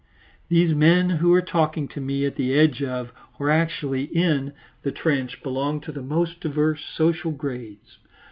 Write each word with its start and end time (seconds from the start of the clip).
These 0.49 0.73
men 0.73 1.11
who 1.11 1.31
are 1.35 1.43
talking 1.43 1.87
to 1.89 2.01
me 2.01 2.25
at 2.25 2.35
the 2.35 2.55
edge 2.55 2.81
of, 2.81 3.13
or 3.37 3.51
actually 3.51 4.05
in, 4.05 4.51
the 4.81 4.91
trench 4.91 5.43
belong 5.43 5.79
to 5.81 5.91
the 5.91 6.01
most 6.01 6.39
diverse 6.39 6.83
social 6.83 7.29
grades. 7.31 7.99